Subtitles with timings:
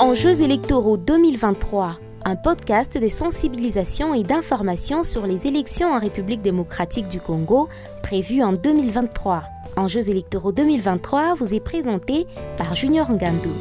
[0.00, 7.08] Enjeux électoraux 2023, un podcast de sensibilisation et d'information sur les élections en République démocratique
[7.08, 7.68] du Congo
[8.02, 9.44] prévues en 2023.
[9.76, 12.26] Enjeux électoraux 2023 vous est présenté
[12.56, 13.52] par Junior Ngandou.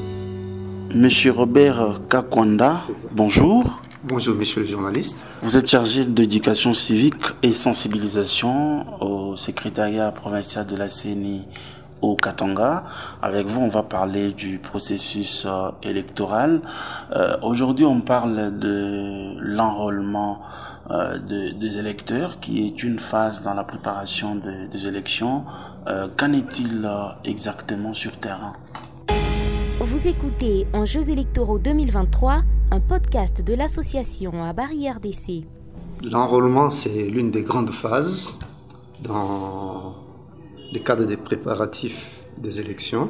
[0.96, 2.82] Monsieur Robert Kakwanda,
[3.12, 3.80] bonjour.
[4.04, 5.24] Bonjour, monsieur le journaliste.
[5.44, 11.48] Vous êtes chargé d'éducation civique et sensibilisation au secrétariat provincial de la CENI
[12.04, 12.84] au Katanga.
[13.22, 16.62] Avec vous, on va parler du processus euh, électoral.
[17.16, 20.42] Euh, Aujourd'hui, on parle de l'enrôlement
[20.92, 25.46] euh, de, des électeurs, qui est une phase dans la préparation de, des élections.
[25.88, 28.54] Euh, Qu'en est-il euh, exactement sur terrain?
[29.80, 32.42] Vous écoutez Enjeux électoraux 2023,
[32.72, 35.42] un podcast de l'association à Barrière d'essai.
[36.04, 38.38] L'enrôlement, c'est l'une des grandes phases
[39.02, 39.96] dans
[40.74, 43.10] le cadre des préparatifs des élections.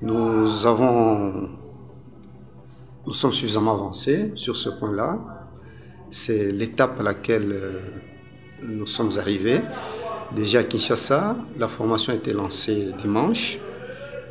[0.00, 1.50] Nous avons,
[3.06, 5.18] nous sommes suffisamment avancés sur ce point-là.
[6.08, 7.80] C'est l'étape à laquelle euh,
[8.62, 9.60] nous sommes arrivés.
[10.34, 13.58] Déjà à Kinshasa, la formation a été lancée dimanche,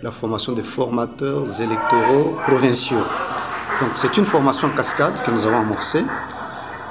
[0.02, 3.04] la formation des formateurs électoraux provinciaux.
[3.82, 6.04] Donc c'est une formation cascade que nous avons amorcée.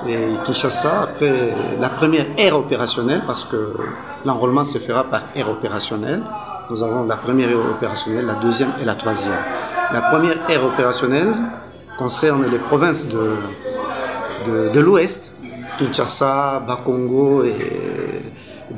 [0.06, 3.74] Et Kinshasa, après la première ère opérationnelle, parce que
[4.24, 6.22] l'enrôlement se fera par ère opérationnelle,
[6.70, 9.40] nous avons la première ère opérationnelle, la deuxième et la troisième.
[9.92, 11.34] La première ère opérationnelle
[11.98, 15.32] concerne les provinces de, l'Ouest,
[15.78, 17.42] Kinshasa, Bakongo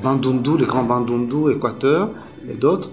[0.03, 2.11] Bandundu, le Grand Bandundu, Équateur
[2.49, 2.91] et d'autres.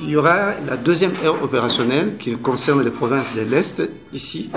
[0.00, 4.50] Il y aura la deuxième ère opérationnelle qui concerne les provinces de l'Est, ici,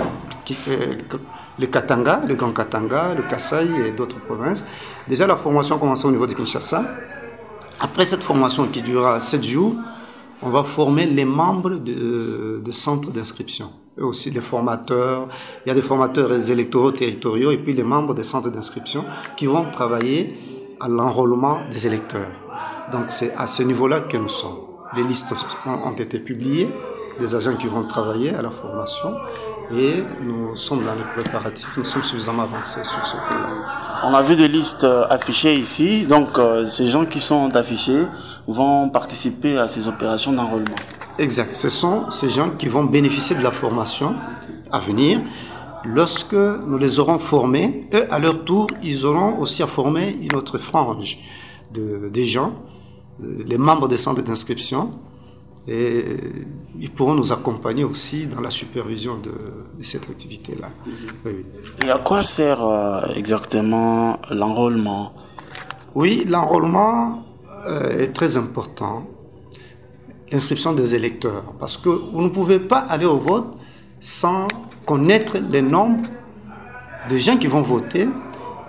[1.58, 4.64] le Katanga, le Grand Katanga, le Kasaï et d'autres provinces.
[5.08, 6.84] Déjà, la formation commence au niveau de Kinshasa.
[7.80, 9.74] Après cette formation qui durera 7 jours,
[10.42, 13.70] on va former les membres de, de centres d'inscription.
[13.98, 15.28] Et aussi les formateurs.
[15.64, 19.04] Il y a des formateurs électoraux territoriaux et puis les membres des centres d'inscription
[19.36, 20.34] qui vont travailler
[20.80, 22.30] à l'enrôlement des électeurs.
[22.90, 24.71] Donc c'est à ce niveau-là que nous sommes.
[24.96, 25.32] Les listes
[25.66, 26.68] ont, été publiées,
[27.18, 29.14] des agents qui vont travailler à la formation
[29.74, 33.48] et nous sommes dans les préparatifs, nous sommes suffisamment avancés sur ce point-là.
[34.04, 38.04] On a vu des listes euh, affichées ici, donc euh, ces gens qui sont affichés
[38.46, 40.74] vont participer à ces opérations d'enrôlement.
[41.18, 44.14] Exact, ce sont ces gens qui vont bénéficier de la formation
[44.70, 45.22] à venir.
[45.84, 50.34] Lorsque nous les aurons formés, eux, à leur tour, ils auront aussi à former une
[50.34, 51.18] autre frange
[51.72, 52.52] de, des gens,
[53.20, 54.90] les membres des centres d'inscription,
[55.68, 56.04] et
[56.80, 59.30] ils pourront nous accompagner aussi dans la supervision de,
[59.78, 60.70] de cette activité-là.
[60.86, 60.92] Oui,
[61.24, 61.46] oui.
[61.86, 65.12] Et à quoi sert euh, exactement l'enrôlement?
[65.94, 67.24] Oui, l'enrôlement
[67.66, 69.06] euh, est très important.
[70.32, 73.54] L'inscription des électeurs, parce que vous ne pouvez pas aller au vote
[74.00, 74.48] sans
[74.84, 76.08] connaître les nombres
[77.08, 78.08] de gens qui vont voter,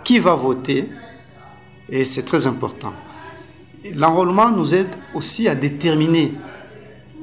[0.03, 0.91] qui va voter,
[1.89, 2.93] et c'est très important.
[3.91, 6.33] L'enrôlement nous aide aussi à déterminer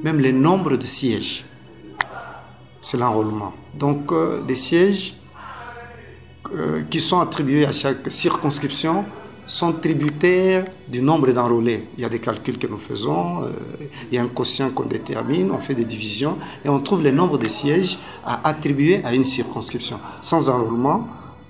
[0.03, 1.45] même le nombre de sièges.
[2.79, 3.53] C'est l'enrôlement.
[3.73, 5.15] Donc, euh, les sièges
[6.53, 9.05] euh, qui sont attribués à chaque circonscription
[9.47, 11.87] sont tributaires du nombre d'enrôlés.
[11.97, 13.51] Il y a des calculs que nous faisons, euh,
[14.11, 17.11] il y a un quotient qu'on détermine, on fait des divisions et on trouve le
[17.11, 19.99] nombre de sièges à attribuer à une circonscription.
[20.21, 21.07] Sans enrôlement,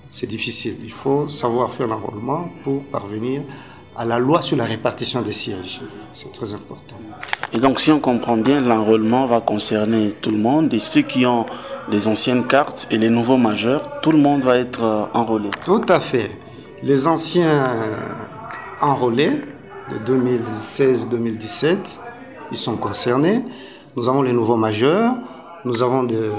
[0.10, 0.76] c'est difficile.
[0.84, 3.71] Il faut savoir faire l'enrôlement pour parvenir à
[4.06, 5.82] la loi sur la répartition des sièges.
[6.14, 6.96] C'est très important.
[7.54, 11.26] Et donc, si on comprend bien, l'enrôlement va concerner tout le monde, et ceux qui
[11.26, 11.46] ont
[11.90, 15.50] des anciennes cartes et les nouveaux majeurs, tout le monde va être euh, enrôlé.
[15.66, 16.32] Tout à fait.
[16.84, 17.76] Les anciens
[18.82, 19.42] enrôlés
[19.90, 22.00] de 2016-2017,
[22.52, 23.44] ils sont concernés.
[23.96, 25.14] Nous avons les nouveaux majeurs,
[25.66, 26.30] nous avons des,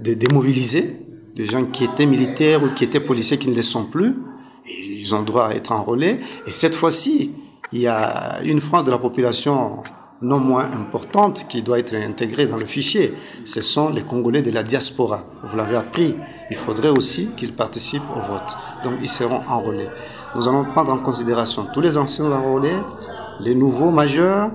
[0.00, 0.96] des démobilisés,
[1.34, 4.16] des gens qui étaient militaires ou qui étaient policiers qui ne le sont plus.
[4.68, 6.20] Ils ont droit à être enrôlés.
[6.46, 7.32] Et cette fois-ci,
[7.72, 9.82] il y a une frange de la population
[10.22, 13.14] non moins importante qui doit être intégrée dans le fichier.
[13.44, 15.24] Ce sont les Congolais de la diaspora.
[15.44, 16.16] Vous l'avez appris.
[16.50, 18.56] Il faudrait aussi qu'ils participent au vote.
[18.82, 19.88] Donc ils seront enrôlés.
[20.34, 22.76] Nous allons prendre en considération tous les anciens enrôlés,
[23.40, 24.50] les nouveaux majeurs,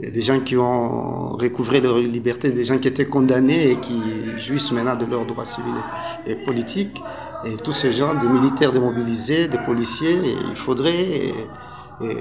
[0.00, 4.00] des gens qui ont recouvré leur liberté, des gens qui étaient condamnés et qui
[4.38, 5.72] jouissent maintenant de leurs droits civils
[6.26, 7.02] et politiques.
[7.44, 10.18] Et tous ces gens, des militaires démobilisés, des policiers,
[10.48, 11.34] il faudrait et,
[12.02, 12.16] et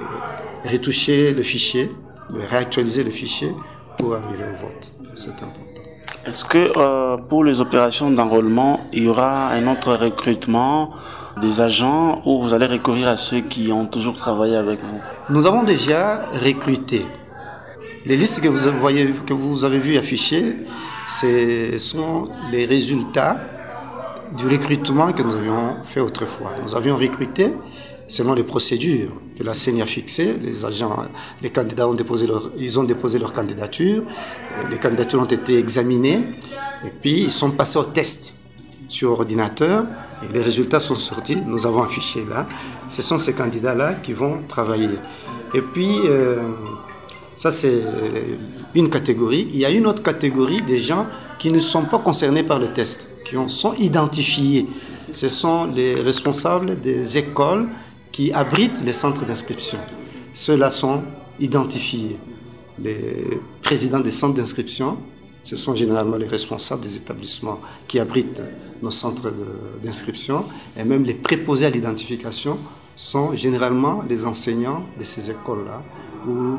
[0.70, 1.90] retoucher le fichier
[2.34, 3.54] réactualiser le fichier
[3.98, 4.94] pour arriver au vote.
[5.16, 5.62] C'est important.
[6.26, 10.92] Est-ce que euh, pour les opérations d'enrôlement, il y aura un autre recrutement
[11.42, 15.02] des agents ou vous allez recourir à ceux qui ont toujours travaillé avec vous?
[15.30, 17.06] Nous avons déjà recruté
[18.06, 20.56] Les listes que vous, avez vues affichées,
[21.08, 23.38] ce sont les résultats
[24.36, 26.54] du recrutement que nous avions fait autrefois.
[26.64, 27.48] Nous avions recruté
[28.08, 30.34] selon les procédures que la CENI a fixées.
[31.42, 34.04] Les candidats ont déposé leur, ils ont déposé leur candidature.
[34.72, 36.28] Les candidatures ont été examinées
[36.84, 38.34] et puis ils sont passés au test
[38.88, 39.86] sur ordinateur
[40.24, 41.38] et les résultats sont sortis.
[41.46, 42.48] Nous avons affiché là.
[42.90, 44.90] Ce sont ces candidats-là qui vont travailler.
[45.54, 46.42] Et puis, euh,
[47.42, 47.82] ça c'est
[48.76, 49.48] une catégorie.
[49.50, 51.08] Il y a une autre catégorie des gens
[51.40, 54.68] qui ne sont pas concernés par le test, qui sont identifiés.
[55.12, 57.68] Ce sont les responsables des écoles
[58.12, 59.80] qui abritent les centres d'inscription.
[60.34, 61.02] Ceux-là sont
[61.40, 62.20] identifiés.
[62.78, 65.00] Les présidents des centres d'inscription,
[65.42, 68.44] ce sont généralement les responsables des établissements qui abritent
[68.84, 69.34] nos centres
[69.82, 70.46] d'inscription
[70.78, 72.60] et même les préposés à l'identification
[72.96, 75.82] sont généralement les enseignants de ces écoles-là
[76.28, 76.58] ou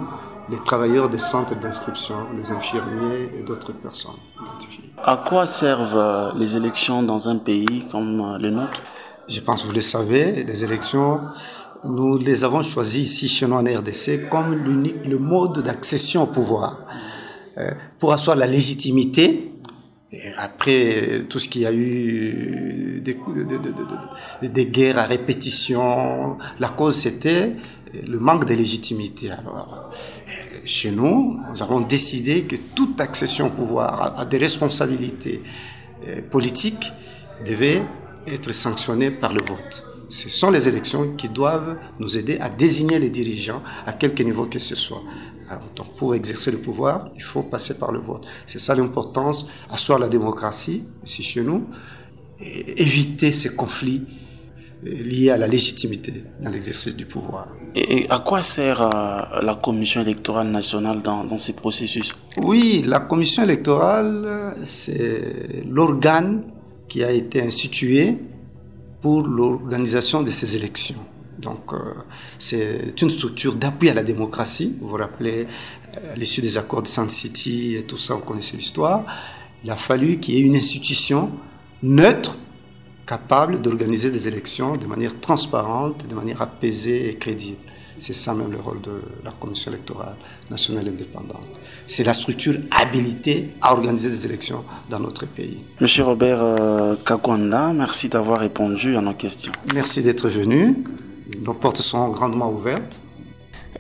[0.51, 4.93] les travailleurs des centres d'inscription, les infirmiers et d'autres personnes identifiées.
[5.03, 8.83] À quoi servent euh, les élections dans un pays comme euh, le nôtre?
[9.29, 11.21] Je pense que vous le savez, les élections,
[11.85, 16.27] nous les avons choisies ici chez nous en RDC comme l'unique, le mode d'accession au
[16.27, 16.85] pouvoir.
[17.59, 19.53] Euh, pour asseoir la légitimité
[20.11, 23.17] et après tout ce qu'il y a eu, des,
[24.49, 27.57] des, guerres à répétition, la cause c'était
[27.93, 29.31] le manque de légitimité.
[29.31, 29.91] Alors,
[30.65, 35.43] chez nous, nous avons décidé que toute accession au pouvoir à, des responsabilités
[36.07, 36.93] euh, politiques
[37.45, 37.83] devait
[38.27, 39.85] être sanctionnée par le vote.
[40.09, 44.47] Ce sont les élections qui doivent nous aider à désigner les dirigeants à quelque niveau
[44.47, 45.03] que ce soit.
[45.77, 48.27] Donc pour exercer le pouvoir, il faut passer par le vote.
[48.47, 51.67] C'est ça l'importance, asseoir la démocratie ici chez nous,
[52.41, 54.03] et éviter ces conflits
[54.83, 57.49] liés à la légitimité dans l'exercice du pouvoir.
[57.75, 62.13] Et à quoi sert euh, la Commission électorale nationale dans, dans ces processus?
[62.43, 66.43] Oui, la Commission électorale, c'est l'organe
[66.89, 68.19] qui a été institué
[69.01, 71.05] pour l'organisation de ces élections.
[71.39, 71.77] Donc, euh,
[72.39, 74.77] c'est une structure d'appui à la démocratie.
[74.81, 75.47] Vous vous rappelez,
[75.97, 79.05] euh, l'issue des accords de Sun City et tout ça, vous connaissez l'histoire.
[79.65, 81.31] Il a fallu qu'il y ait une institution
[81.83, 82.37] neutre,
[83.13, 87.65] capable d'organiser des élections de manière transparente, de manière apaisée et crédible.
[87.99, 90.17] C'est ça même le rôle de la Commission électorale
[90.51, 91.47] nationale indépendante.
[91.87, 95.59] C'est la structure habilitée à organiser des élections dans notre pays.
[95.79, 99.53] Monsieur Robert euh, Kakwanda, merci d'avoir répondu à nos questions.
[99.75, 100.83] Merci d'être venu.
[101.47, 102.99] Nos portes sont grandement ouvertes.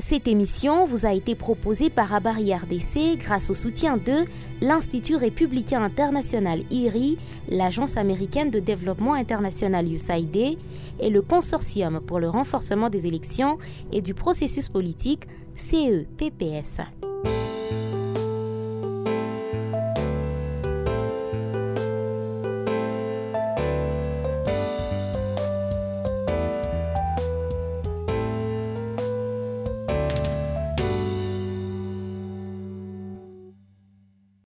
[0.04, 4.25] Cette émission vous a été proposée par Abari RDC grâce au soutien de
[4.60, 7.19] l'Institut républicain international IRI,
[7.49, 10.58] l'Agence américaine de développement international USAID
[10.99, 13.58] et le Consortium pour le renforcement des élections
[13.93, 17.11] et du processus politique CEPPS.